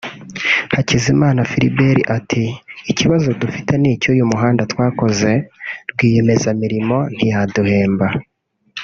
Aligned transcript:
Hakizimana 0.75 1.39
Philbert 1.51 2.01
ati 2.17 2.43
“Ikibazo 2.91 3.27
dufite 3.41 3.71
ni 3.77 3.89
icy’uyu 3.95 4.29
muhanda 4.31 4.63
twakoze 4.71 5.31
rwiyemezamirimo 5.91 6.97
ntiyaduhemba 7.15 8.07